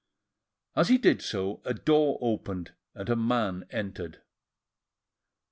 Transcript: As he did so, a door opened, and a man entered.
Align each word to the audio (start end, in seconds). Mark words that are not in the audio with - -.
As 0.75 0.87
he 0.89 0.97
did 0.97 1.21
so, 1.21 1.61
a 1.63 1.75
door 1.75 2.17
opened, 2.21 2.73
and 2.95 3.07
a 3.07 3.15
man 3.15 3.65
entered. 3.69 4.19